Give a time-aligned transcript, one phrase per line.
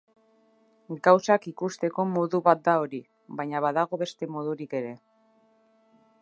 [1.07, 3.03] Gauzak ikusteko modu bat da hori,
[3.43, 4.97] baina badago beste modurik ere.